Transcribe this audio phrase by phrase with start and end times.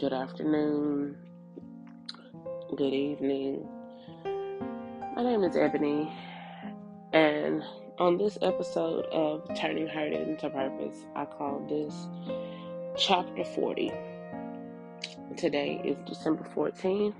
[0.00, 1.16] good afternoon,
[2.76, 3.66] good evening.
[5.16, 6.12] My name is Ebony,
[7.12, 7.64] and
[7.98, 12.06] on this episode of Turning Hurt into Purpose, I call this
[12.96, 13.90] Chapter 40.
[15.36, 17.14] Today is December 14th,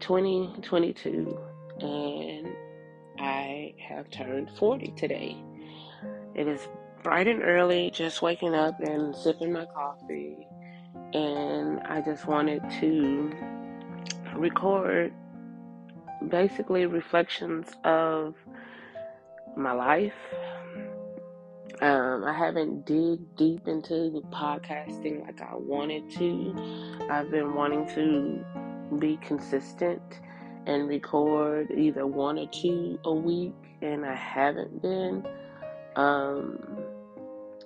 [0.00, 1.38] 2022,
[1.80, 2.48] and
[3.20, 5.36] I have turned 40 today.
[6.34, 6.66] It is
[7.04, 10.48] bright and early, just waking up and sipping my coffee
[11.14, 13.32] and I just wanted to
[14.36, 15.12] record
[16.28, 18.34] basically reflections of
[19.56, 20.12] my life.
[21.80, 27.06] Um, I haven't dig deep into the podcasting like I wanted to.
[27.08, 30.02] I've been wanting to be consistent
[30.66, 35.26] and record either one or two a week, and I haven't been.
[35.96, 36.58] Um,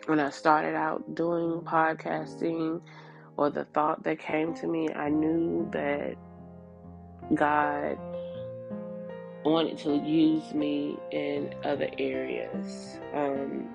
[0.07, 2.81] when I started out doing podcasting,
[3.37, 6.17] or the thought that came to me, I knew that
[7.35, 7.99] God
[9.45, 12.99] wanted to use me in other areas.
[13.15, 13.69] Um,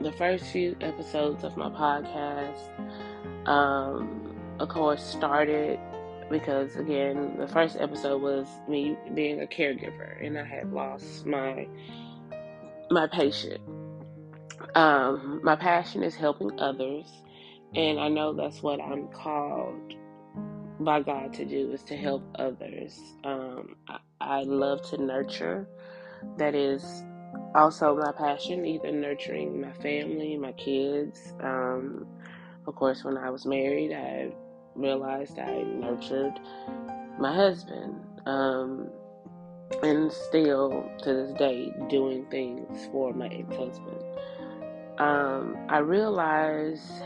[0.00, 5.80] the first few episodes of my podcast, um, of course, started
[6.30, 11.66] because again, the first episode was me being a caregiver, and I had lost my
[12.90, 13.60] my patient.
[14.74, 17.06] Um, my passion is helping others
[17.74, 19.94] and I know that's what I'm called
[20.80, 22.98] by God to do is to help others.
[23.24, 25.66] Um, I, I love to nurture.
[26.36, 27.04] That is
[27.54, 31.34] also my passion, either nurturing my family, my kids.
[31.40, 32.06] Um,
[32.66, 34.32] of course, when I was married, I
[34.74, 36.38] realized I nurtured
[37.18, 38.02] my husband.
[38.26, 38.90] Um,
[39.82, 44.02] and still to this day, doing things for my ex husband.
[44.98, 47.02] Um, I realize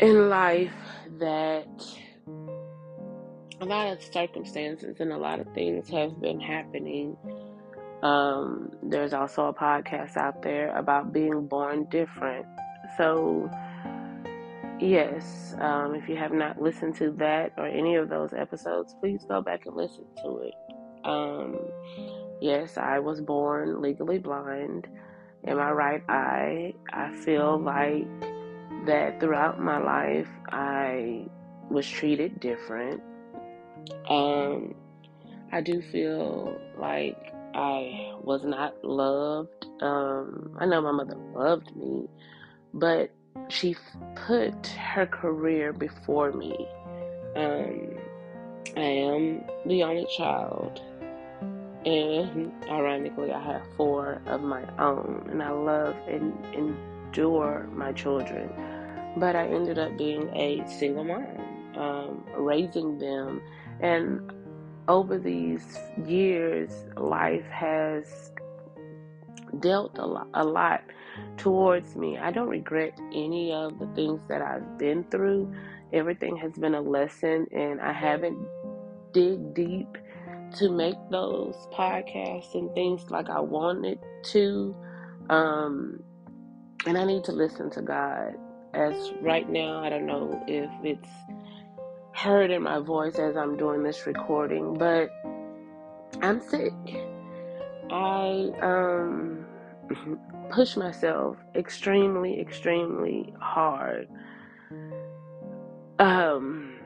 [0.00, 0.72] in life
[1.18, 1.66] that
[3.60, 7.16] a lot of circumstances and a lot of things have been happening.
[8.02, 12.46] Um, there's also a podcast out there about being born different.
[12.98, 13.50] So,
[14.78, 19.24] yes, um, if you have not listened to that or any of those episodes, please
[19.26, 20.54] go back and listen to it.
[21.04, 21.56] Um,
[22.42, 24.86] yes, I was born legally blind
[25.44, 26.74] in my right eye.
[26.92, 28.06] I feel like
[28.86, 31.26] that throughout my life I
[31.70, 33.02] was treated different.
[34.08, 34.74] Um,
[35.52, 39.66] I do feel like I was not loved.
[39.80, 42.08] Um, I know my mother loved me,
[42.74, 43.10] but
[43.48, 43.76] she
[44.14, 46.68] put her career before me.
[47.36, 47.98] Um,
[48.76, 50.80] I am the only child,
[51.84, 58.50] and ironically, I have four of my own, and I love and endure my children.
[59.16, 61.26] But I ended up being a single mom,
[61.76, 63.40] um, raising them.
[63.80, 64.32] And
[64.88, 68.32] over these years, life has
[69.60, 70.82] dealt a lot, a lot
[71.36, 72.18] towards me.
[72.18, 75.52] I don't regret any of the things that I've been through.
[75.92, 78.38] Everything has been a lesson, and I haven't
[79.12, 79.96] dig deep
[80.56, 84.76] to make those podcasts and things like I wanted to.
[85.30, 86.02] Um,
[86.86, 88.34] and I need to listen to God
[88.74, 91.08] as right now, I don't know if it's
[92.12, 95.10] heard in my voice as I'm doing this recording, but
[96.22, 96.72] I'm sick.
[97.90, 99.46] I um
[100.50, 104.08] push myself extremely, extremely hard.
[105.98, 106.76] Um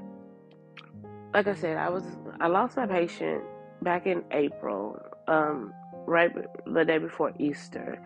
[1.33, 2.05] like I said, I was
[2.41, 3.43] I lost my patient
[3.83, 5.73] back in April, um,
[6.07, 6.31] right
[6.67, 7.99] the day before Easter.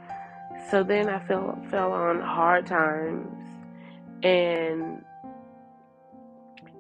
[0.71, 3.44] So then I fell fell on hard times
[4.25, 5.05] and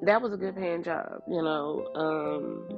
[0.03, 1.87] that was a good paying job, you know.
[1.95, 2.69] Um,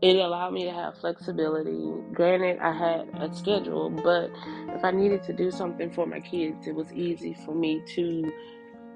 [0.00, 1.92] it allowed me to have flexibility.
[2.12, 4.30] Granted, I had a schedule, but
[4.74, 8.32] if I needed to do something for my kids, it was easy for me to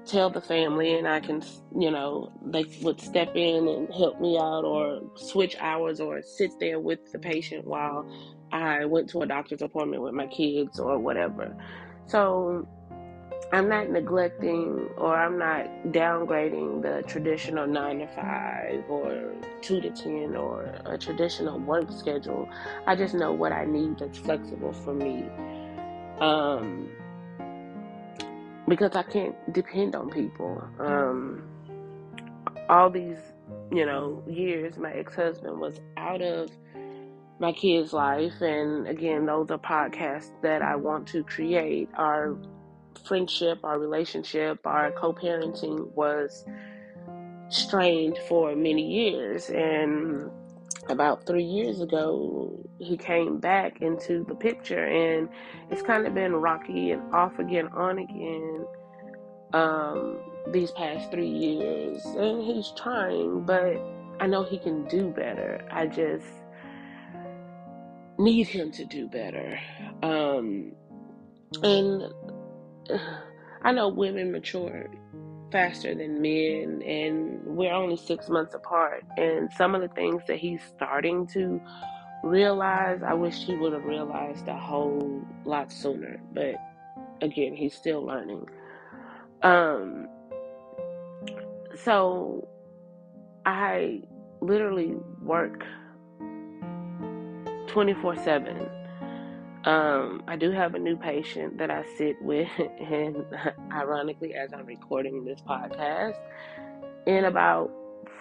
[0.05, 1.41] tell the family, and I can,
[1.77, 6.51] you know, they would step in and help me out, or switch hours, or sit
[6.59, 8.09] there with the patient while
[8.51, 11.55] I went to a doctor's appointment with my kids, or whatever.
[12.05, 12.67] So
[13.53, 19.91] I'm not neglecting or I'm not downgrading the traditional nine to five or two to
[19.91, 22.49] ten or a traditional work schedule.
[22.87, 25.25] I just know what I need that's flexible for me.
[26.19, 26.89] Um,
[28.67, 30.67] because I can't depend on people.
[30.79, 31.43] Um,
[32.69, 33.19] all these,
[33.71, 36.49] you know, years, my ex husband was out of
[37.37, 42.35] my kid's life, and again, those are podcasts that I want to create are
[43.05, 46.45] friendship, our relationship, our co parenting was
[47.49, 49.49] strained for many years.
[49.49, 50.31] And
[50.89, 55.29] about three years ago, he came back into the picture, and
[55.71, 58.65] it's kind of been rocky and off again, on again
[59.53, 62.03] um, these past three years.
[62.05, 63.77] And he's trying, but
[64.19, 65.65] I know he can do better.
[65.71, 66.25] I just
[68.17, 69.59] need him to do better.
[70.01, 70.73] Um,
[71.61, 72.03] and
[73.63, 74.89] I know women mature
[75.51, 79.05] faster than men, and we're only six months apart.
[79.17, 81.61] And some of the things that he's starting to
[82.23, 86.19] realize, I wish he would have realized a whole lot sooner.
[86.33, 86.55] But
[87.21, 88.49] again, he's still learning.
[89.43, 90.07] Um,
[91.83, 92.47] so
[93.45, 94.01] I
[94.41, 95.63] literally work
[97.67, 98.82] 24 7.
[99.65, 103.25] Um, I do have a new patient that I sit with, and
[103.71, 106.17] ironically, as I'm recording this podcast,
[107.05, 107.71] in about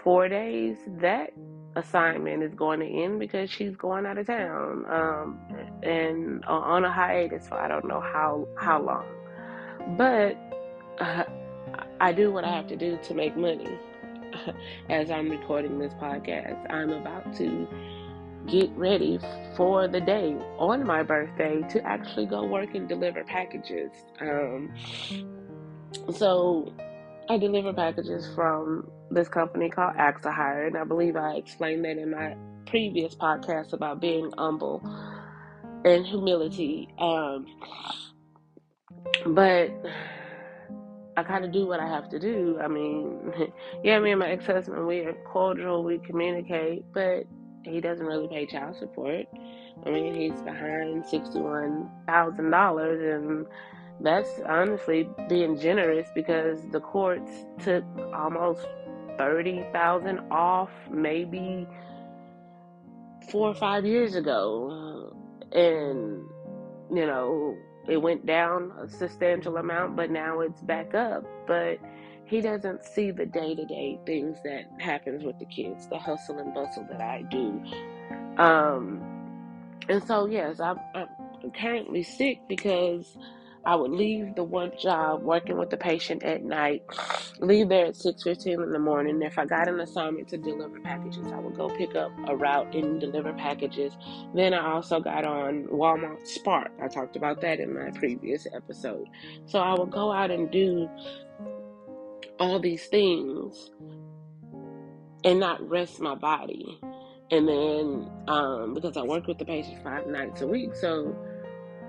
[0.02, 1.32] four days, that
[1.74, 5.40] assignment is going to end because she's going out of town um,
[5.82, 9.06] and on a hiatus for I don't know how how long.
[9.96, 10.36] But
[11.00, 11.24] uh,
[12.00, 13.78] I do what I have to do to make money.
[14.88, 17.66] As I'm recording this podcast, I'm about to
[18.48, 19.18] get ready
[19.56, 23.92] for the day on my birthday to actually go work and deliver packages.
[24.20, 24.72] Um,
[26.14, 26.72] so
[27.28, 32.10] I deliver packages from this company called AxleHire, and I believe I explained that in
[32.10, 32.36] my
[32.66, 34.82] previous podcast about being humble
[35.84, 36.88] and humility.
[36.98, 37.46] Um,
[39.26, 39.70] but
[41.16, 42.58] I kind of do what I have to do.
[42.62, 43.32] I mean,
[43.84, 47.24] yeah, me and my ex husband, we are cordial, we communicate, but
[47.64, 49.26] he doesn't really pay child support.
[49.84, 53.46] I mean, he's behind $61,000, and
[54.00, 57.30] that's honestly being generous because the courts
[57.62, 58.64] took almost
[59.18, 61.66] 30000 off maybe
[63.30, 65.14] four or five years ago.
[65.52, 66.24] And,
[66.92, 67.56] you know,
[67.88, 71.24] it went down a substantial amount, but now it's back up.
[71.46, 71.78] But
[72.32, 76.38] he doesn't see the day to day things that happens with the kids, the hustle
[76.38, 77.62] and bustle that I do.
[78.38, 79.02] Um,
[79.86, 81.08] and so yes, I'm, I'm
[81.50, 83.18] currently sick because
[83.66, 86.82] I would leave the one job working with the patient at night,
[87.40, 89.20] leave there at 6:15 in the morning.
[89.20, 92.74] If I got an assignment to deliver packages, I would go pick up a route
[92.74, 93.92] and deliver packages.
[94.34, 96.72] Then I also got on Walmart Spark.
[96.82, 99.06] I talked about that in my previous episode.
[99.44, 100.88] So I would go out and do
[102.38, 103.70] all these things
[105.24, 106.80] and not rest my body.
[107.30, 111.16] And then um, because I work with the patient five nights a week, so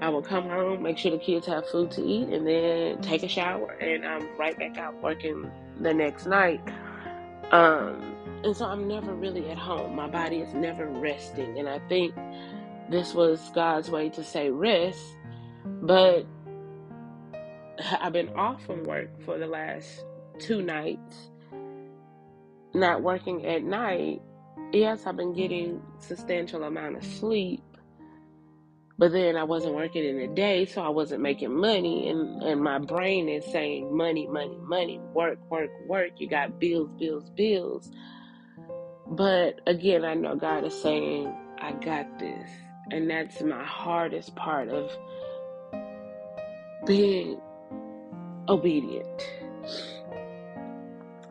[0.01, 3.23] I will come home, make sure the kids have food to eat, and then take
[3.23, 5.49] a shower, and I'm right back out working
[5.79, 6.61] the next night.
[7.51, 9.95] Um, and so I'm never really at home.
[9.95, 12.13] My body is never resting, and I think
[12.89, 14.99] this was God's way to say rest.
[15.65, 16.25] But
[17.99, 20.03] I've been off from work for the last
[20.39, 21.29] two nights,
[22.73, 24.21] not working at night.
[24.71, 27.63] Yes, I've been getting substantial amount of sleep,
[28.97, 32.09] but then I wasn't working in the day, so I wasn't making money.
[32.09, 36.11] And, and my brain is saying, money, money, money, work, work, work.
[36.17, 37.91] You got bills, bills, bills.
[39.07, 42.49] But again, I know God is saying, I got this.
[42.91, 44.91] And that's my hardest part of
[46.85, 47.39] being
[48.47, 49.21] obedient.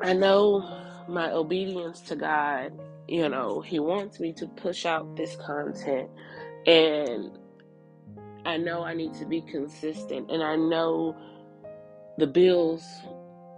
[0.02, 0.68] I know
[1.08, 2.72] my obedience to God,
[3.06, 6.10] you know, He wants me to push out this content.
[6.66, 7.38] And
[8.44, 11.16] I know I need to be consistent and I know
[12.18, 12.84] the bills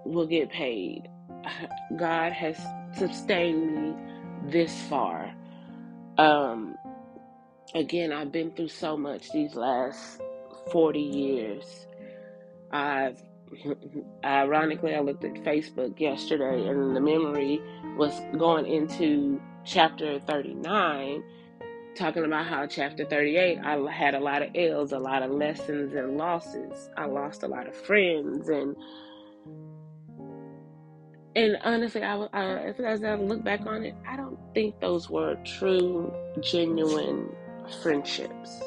[0.04, 1.08] will get paid.
[1.96, 2.58] God has
[2.96, 3.94] sustained me
[4.50, 5.34] this far.
[6.18, 6.76] Um,
[7.74, 10.20] again, I've been through so much these last
[10.70, 11.86] 40 years.
[12.70, 13.22] I've
[14.24, 17.60] ironically, I looked at Facebook yesterday and the memory
[17.96, 21.22] was going into chapter 39
[21.94, 25.94] talking about how chapter 38 I had a lot of ills, a lot of lessons
[25.94, 26.90] and losses.
[26.96, 28.76] I lost a lot of friends and
[31.36, 35.36] and honestly, I, I as I look back on it, I don't think those were
[35.44, 37.28] true, genuine
[37.82, 38.62] friendships.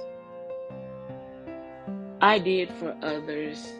[2.20, 3.72] I did for others,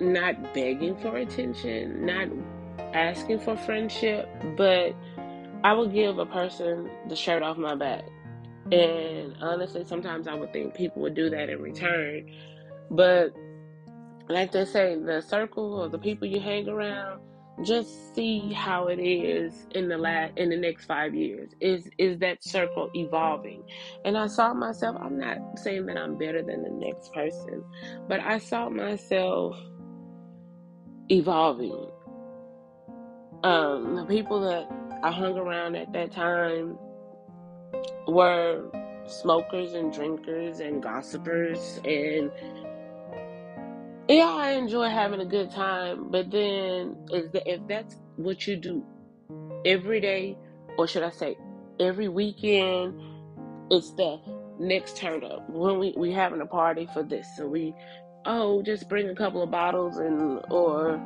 [0.00, 2.28] not begging for attention, not
[2.94, 4.94] asking for friendship, but
[5.62, 8.04] I would give a person the shirt off my back.
[8.72, 12.30] And honestly, sometimes I would think people would do that in return.
[12.90, 13.34] But
[14.28, 17.20] like they say, the circle or the people you hang around,
[17.64, 21.50] just see how it is in the last in the next five years.
[21.60, 23.64] Is is that circle evolving?
[24.04, 24.96] And I saw myself.
[25.00, 27.62] I'm not saying that I'm better than the next person,
[28.08, 29.58] but I saw myself
[31.10, 31.90] evolving.
[33.42, 34.70] Um, the people that
[35.02, 36.78] I hung around at that time
[38.06, 38.70] were
[39.06, 42.30] smokers and drinkers and gossipers and
[44.08, 48.84] yeah, I enjoy having a good time, but then if that's what you do
[49.64, 50.36] every day,
[50.76, 51.38] or should I say
[51.78, 53.00] every weekend,
[53.70, 54.20] it's the
[54.58, 55.48] next turn up.
[55.48, 57.72] When we we having a party for this, so we
[58.26, 61.00] oh just bring a couple of bottles and or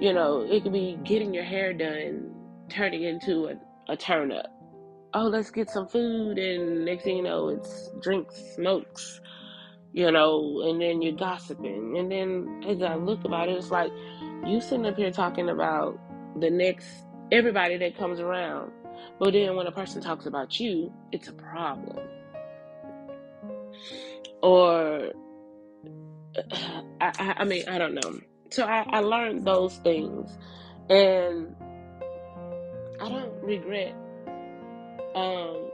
[0.00, 2.34] you know it could be getting your hair done,
[2.68, 4.46] turning into a, a turn up.
[5.14, 9.20] Oh, let's get some food, and next thing you know, it's drinks, smokes
[9.92, 11.96] you know, and then you're gossiping.
[11.98, 13.90] And then as I look about it, it's like
[14.46, 15.98] you sitting up here talking about
[16.40, 16.86] the next
[17.32, 18.70] everybody that comes around.
[19.18, 21.98] But then when a person talks about you, it's a problem.
[24.42, 25.10] Or
[27.00, 28.20] I, I mean, I don't know.
[28.50, 30.36] So I, I learned those things,
[30.88, 31.54] and
[33.00, 33.94] I don't regret.
[35.14, 35.70] Um,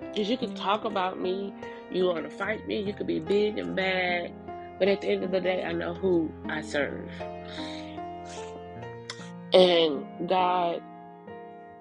[0.00, 1.52] because you can talk about me
[1.90, 2.80] you want to fight me?
[2.82, 4.32] You could be big and bad.
[4.78, 7.08] But at the end of the day, I know who I serve.
[9.52, 10.82] And God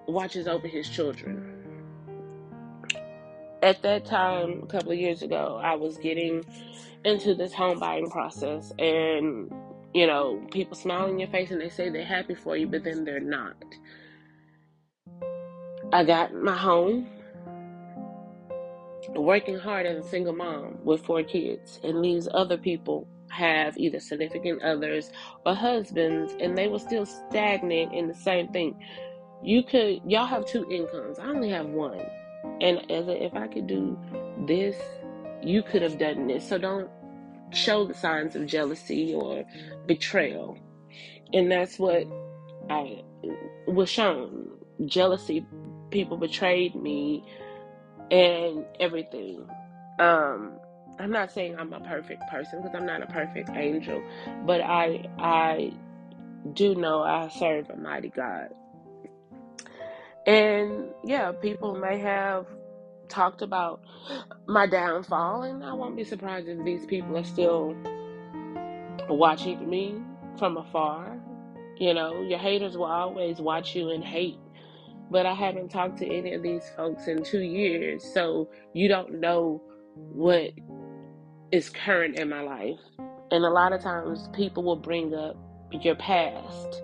[0.08, 1.54] watches over his children.
[3.62, 6.46] At that time, a couple of years ago, I was getting
[7.08, 8.72] into this home buying process.
[8.78, 9.52] And,
[9.94, 12.84] you know, people smile in your face and they say they're happy for you, but
[12.84, 13.56] then they're not.
[15.94, 17.08] I got my home
[19.16, 24.00] working hard as a single mom with four kids and leaves other people have either
[24.00, 25.12] significant others
[25.46, 28.78] or husbands and they will still stagnate in the same thing
[29.42, 32.02] you could y'all have two incomes i only have one
[32.60, 33.98] and as a, if i could do
[34.46, 34.76] this
[35.42, 36.90] you could have done this so don't
[37.54, 39.44] show the signs of jealousy or
[39.86, 40.58] betrayal
[41.34, 42.06] and that's what
[42.70, 43.02] i
[43.68, 44.48] was shown
[44.86, 45.46] jealousy
[45.92, 47.24] people betrayed me
[48.12, 49.48] and everything.
[50.00, 50.60] Um,
[51.00, 54.02] I'm not saying I'm a perfect person because I'm not a perfect angel,
[54.46, 55.74] but I I
[56.54, 58.50] do know I serve a mighty God.
[60.26, 62.46] And yeah, people may have
[63.10, 63.82] talked about
[64.48, 67.76] my downfall, and I won't be surprised if these people are still
[69.10, 69.96] watching me
[70.38, 71.20] from afar.
[71.78, 74.40] You know, your haters will always watch you and hate
[75.10, 79.20] but I haven't talked to any of these folks in two years, so you don't
[79.20, 79.62] know
[79.96, 80.52] what
[81.52, 82.80] is current in my life.
[83.32, 85.38] And a lot of times people will bring up
[85.72, 86.82] your past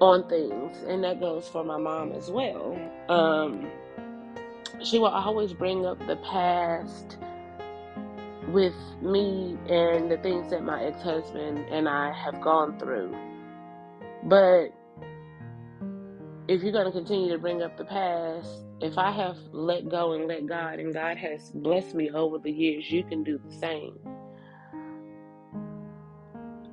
[0.00, 2.78] on things, and that goes for my mom as well.
[3.08, 3.68] Um,
[4.82, 7.18] she will always bring up the past
[8.48, 13.14] with me and the things that my ex husband and I have gone through.
[14.24, 14.68] But
[16.48, 18.48] if you're going to continue to bring up the past,
[18.80, 22.50] if I have let go and let God, and God has blessed me over the
[22.50, 23.98] years, you can do the same.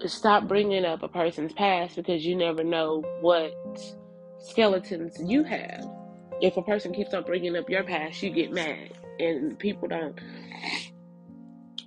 [0.06, 3.54] Stop bringing up a person's past because you never know what
[4.40, 5.84] skeletons you have.
[6.42, 10.20] If a person keeps on bringing up your past, you get mad, and people don't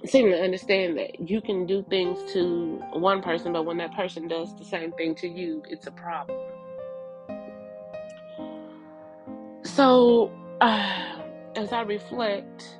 [0.06, 4.28] seem to understand that you can do things to one person, but when that person
[4.28, 6.38] does the same thing to you, it's a problem.
[9.64, 11.22] So, uh,
[11.56, 12.78] as I reflect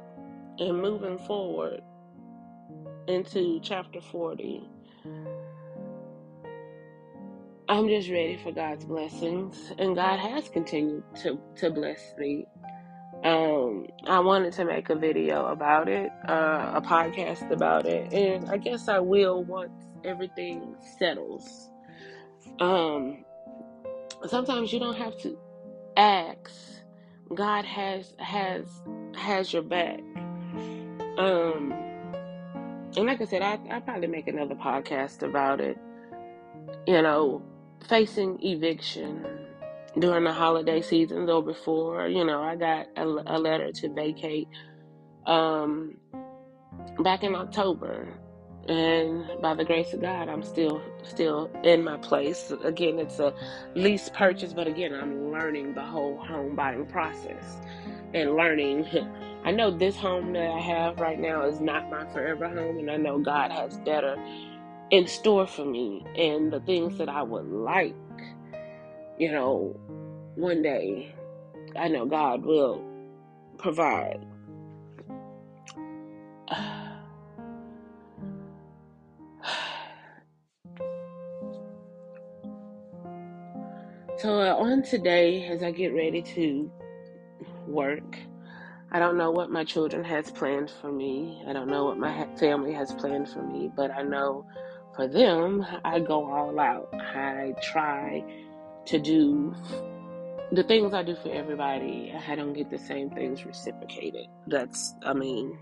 [0.59, 1.83] and moving forward
[3.07, 4.63] into chapter 40,
[7.71, 12.47] I'm just ready for God's blessings, and God has continued to, to bless me.
[13.25, 18.49] Um, I wanted to make a video about it, uh, a podcast about it, and
[18.49, 21.69] I guess I will once everything settles.
[22.59, 23.25] Um,
[24.27, 25.39] sometimes you don't have to
[25.97, 26.51] ask
[27.35, 28.65] God has has
[29.15, 30.01] has your back.
[31.19, 31.73] Um,
[32.97, 35.77] and like I said, I I probably make another podcast about it.
[36.87, 37.43] You know,
[37.87, 39.27] facing eviction
[39.99, 42.09] during the holiday seasons or before.
[42.09, 44.49] You know, I got a, a letter to vacate
[45.27, 45.97] um
[47.01, 48.09] back in October
[48.69, 52.53] and by the grace of God, I'm still still in my place.
[52.65, 53.35] Again, it's a
[53.75, 57.59] lease purchase, but again, I'm learning the whole home buying process
[58.15, 58.87] and learning.
[59.45, 62.91] I know this home that I have right now is not my forever home, and
[62.91, 64.17] I know God has better
[64.91, 67.95] in store for me and the things that I would like,
[69.19, 69.79] you know,
[70.35, 71.15] one day.
[71.77, 72.83] I know God will
[73.59, 74.25] provide.
[84.19, 86.69] So, uh, on today, as I get ready to
[87.69, 88.19] work,
[88.91, 91.41] I don't know what my children has planned for me.
[91.47, 94.45] I don't know what my family has planned for me, but I know
[94.99, 96.93] for them, I go all out.
[96.93, 98.25] I try
[98.87, 99.55] to do
[100.51, 102.13] the things I do for everybody.
[102.29, 104.27] I don't get the same things reciprocated.
[104.49, 105.57] That's, I mean,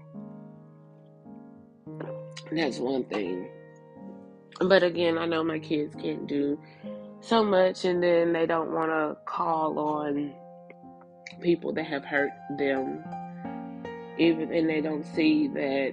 [2.51, 3.51] that's one thing.
[4.59, 6.59] But again, I know my kids can't do
[7.21, 10.33] so much, and then they don't want to call on
[11.43, 13.05] people that have hurt them,
[14.17, 15.93] even and they don't see that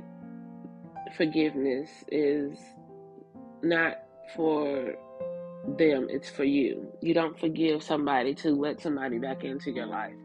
[1.18, 2.58] forgiveness is
[3.64, 3.98] not
[4.36, 4.94] for
[5.78, 6.88] them, it's for you.
[7.02, 10.16] You don't forgive somebody to let somebody back into your life.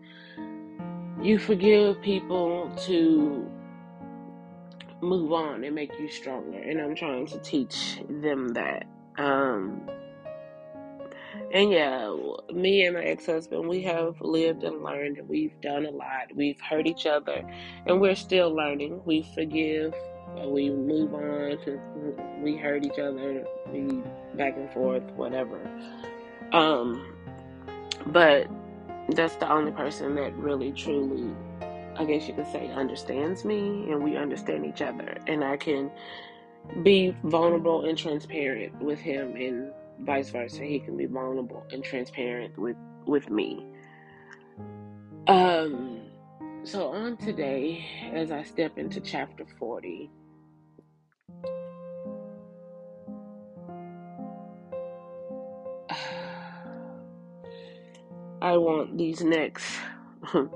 [1.22, 3.50] You forgive people to
[5.00, 6.58] move on and make you stronger.
[6.58, 8.84] And I'm trying to teach them that.
[9.16, 9.88] Um,
[11.52, 12.14] and yeah,
[12.52, 16.34] me and my ex husband, we have lived and learned, and we've done a lot.
[16.34, 17.42] We've hurt each other,
[17.86, 19.00] and we're still learning.
[19.04, 19.94] We forgive,
[20.46, 21.58] we move on,
[22.42, 24.02] we hurt each other, we
[24.34, 25.60] back and forth, whatever.
[26.52, 27.14] Um,
[28.06, 28.48] but
[29.10, 31.34] that's the only person that really, truly,
[31.96, 35.18] I guess you could say, understands me, and we understand each other.
[35.26, 35.90] And I can
[36.82, 40.62] be vulnerable and transparent with him and vice versa.
[40.64, 42.76] He can be vulnerable and transparent with
[43.06, 43.64] with me.
[45.26, 46.02] Um
[46.64, 50.10] so on today as I step into chapter 40
[58.48, 59.66] I want these next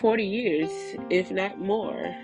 [0.00, 0.70] 40 years,
[1.10, 2.14] if not more.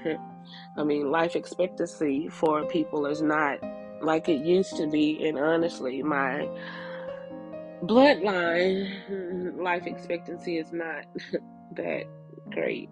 [0.79, 3.59] I mean, life expectancy for people is not
[4.01, 5.27] like it used to be.
[5.27, 6.49] And honestly, my
[7.83, 11.05] bloodline life expectancy is not
[11.77, 12.05] that
[12.53, 12.91] great.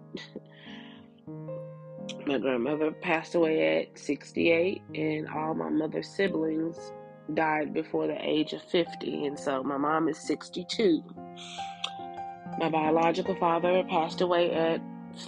[2.27, 6.91] My grandmother passed away at 68, and all my mother's siblings
[7.33, 9.27] died before the age of 50.
[9.27, 11.01] And so my mom is 62.
[12.59, 14.81] My biological father passed away at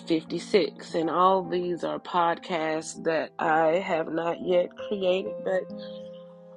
[0.08, 0.96] 56.
[0.96, 5.63] And all these are podcasts that I have not yet created, but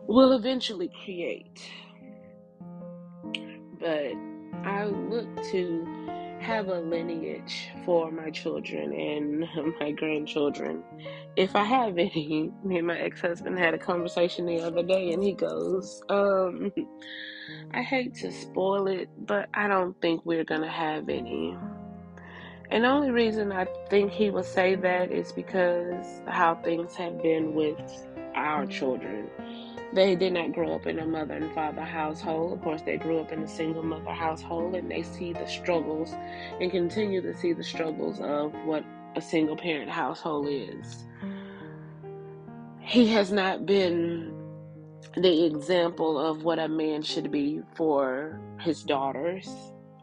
[0.07, 1.71] will eventually create.
[3.79, 4.13] But
[4.65, 5.87] I look to
[6.49, 9.45] have a lineage for my children and
[9.81, 10.83] my grandchildren.
[11.37, 15.13] If I have any, me and my ex husband had a conversation the other day,
[15.13, 16.73] and he goes, um,
[17.75, 21.55] I hate to spoil it, but I don't think we're going to have any.
[22.71, 27.23] And the only reason I think he would say that is because how things have
[27.23, 29.29] been with our children.
[29.92, 32.53] They did not grow up in a mother and father household.
[32.53, 36.14] Of course, they grew up in a single mother household and they see the struggles
[36.61, 38.85] and continue to see the struggles of what
[39.16, 41.05] a single parent household is.
[42.81, 44.35] He has not been
[45.16, 49.48] the example of what a man should be for his daughters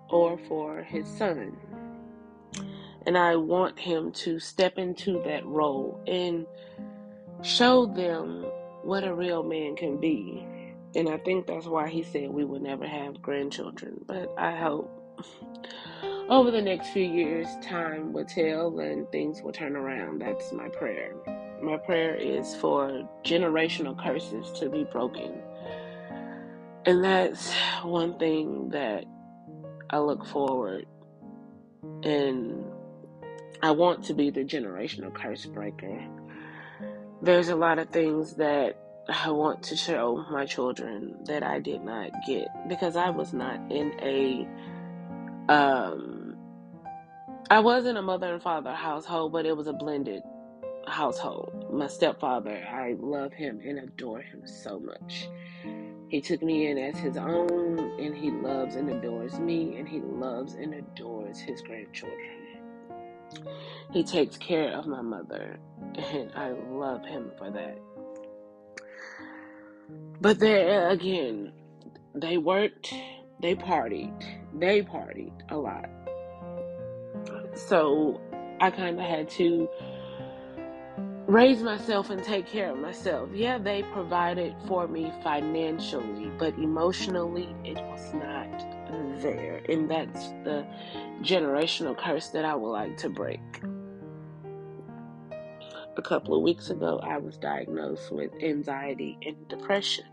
[0.10, 1.56] or for his son.
[3.06, 6.48] And I want him to step into that role and
[7.44, 8.46] show them
[8.86, 10.46] what a real man can be.
[10.96, 14.00] And I think that's why he said we would never have grandchildren.
[14.08, 14.90] But I hope
[16.30, 20.22] over the next few years, time will tell and things will turn around.
[20.22, 21.14] That's my prayer.
[21.62, 25.34] My prayer is for generational curses to be broken.
[26.86, 29.06] And that's one thing that
[29.90, 30.86] I look forward
[32.04, 32.66] and
[33.62, 36.04] I want to be the generational curse breaker.
[37.26, 38.78] There's a lot of things that
[39.10, 43.72] I want to show my children that I did not get because I was not
[43.72, 44.48] in a
[45.52, 46.36] um
[47.50, 50.22] I was in a mother and father household, but it was a blended
[50.88, 51.66] household.
[51.74, 55.28] My stepfather, I love him and adore him so much.
[56.10, 60.00] He took me in as his own, and he loves and adores me, and he
[60.00, 62.35] loves and adores his grandchildren.
[63.92, 65.60] He takes care of my mother,
[65.96, 67.78] and I love him for that.
[70.22, 71.54] But there again,
[72.14, 72.94] they worked,
[73.42, 75.90] they partied, they partied a lot.
[77.56, 78.22] So
[78.60, 79.70] I kind of had to
[81.28, 83.30] raise myself and take care of myself.
[83.34, 88.45] Yeah, they provided for me financially, but emotionally, it was not
[89.22, 89.62] there.
[89.70, 90.66] And that's the
[91.22, 93.42] generational curse that I would like to break.
[95.98, 100.06] A couple of weeks ago, I was diagnosed with anxiety and depression.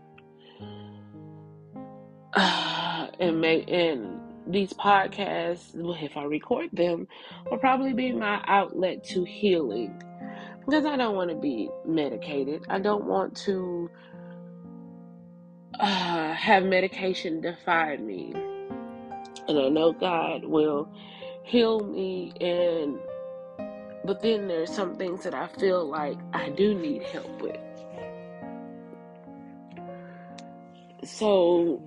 [2.35, 7.07] and may, and these podcasts, if I record them,
[7.49, 10.01] will probably be my outlet to healing
[10.65, 12.65] because I don't want to be medicated.
[12.69, 13.89] I don't want to
[15.79, 18.33] uh, have medication define me.
[19.47, 20.89] And I know God will
[21.43, 22.97] heal me and
[24.05, 27.57] but then there's some things that I feel like I do need help with.
[31.05, 31.81] So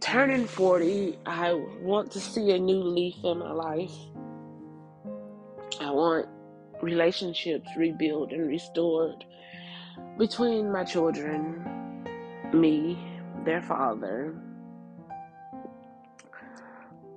[0.00, 3.92] turning 40, I want to see a new leaf in my life.
[5.80, 6.26] I want
[6.82, 9.24] relationships rebuilt and restored
[10.18, 12.04] between my children,
[12.52, 12.98] me,
[13.44, 14.34] their father.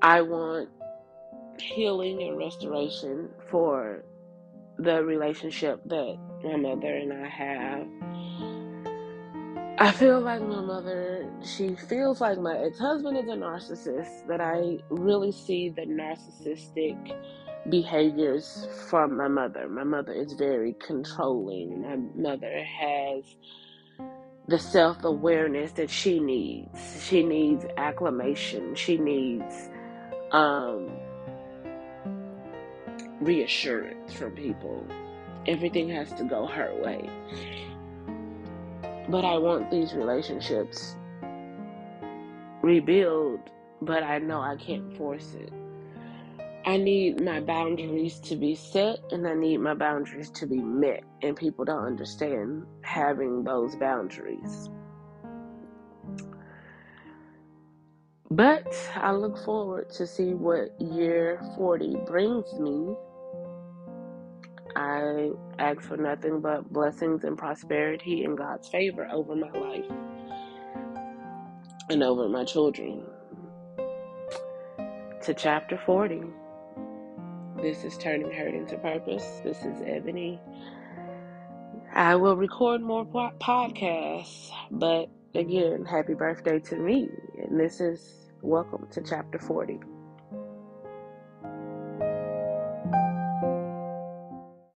[0.02, 0.70] I want
[1.60, 4.06] healing and restoration for
[4.78, 7.88] the relationship that my mother and I have.
[9.78, 14.40] I feel like my mother, she feels like my ex husband is a narcissist, that
[14.40, 16.98] I really see the narcissistic
[17.70, 19.68] behaviors from my mother.
[19.68, 21.82] My mother is very controlling.
[21.82, 23.24] My mother has
[24.48, 27.04] the self awareness that she needs.
[27.04, 28.76] She needs acclamation.
[28.76, 29.70] She needs
[30.32, 30.92] um,
[33.22, 34.86] reassurance from people.
[35.48, 37.10] Everything has to go her way.
[39.10, 40.96] But I want these relationships
[42.62, 43.40] rebuild,
[43.82, 45.52] but I know I can't force it.
[46.66, 51.04] I need my boundaries to be set and I need my boundaries to be met.
[51.22, 54.70] And people don't understand having those boundaries.
[58.32, 62.96] But I look forward to see what year 40 brings me.
[64.76, 69.86] I ask for nothing but blessings and prosperity and God's favor over my life
[71.90, 73.04] and over my children.
[75.24, 76.22] To chapter 40.
[77.62, 79.42] This is Turning Hurt into Purpose.
[79.44, 80.40] This is Ebony.
[81.94, 87.10] I will record more podcasts, but again, happy birthday to me.
[87.38, 89.80] And this is welcome to chapter 40.